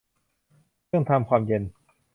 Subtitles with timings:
[0.85, 1.63] เครื่องทำความเย็น